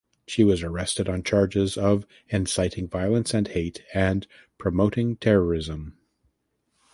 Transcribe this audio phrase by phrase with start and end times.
[0.25, 4.25] She was arrested on charges of "inciting violence and hate" and
[4.57, 5.95] "promoting terrorism".